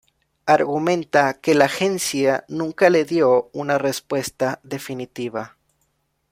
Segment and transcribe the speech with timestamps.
[0.47, 5.57] Argumenta que la agencia nunca le dio una respuesta definitiva.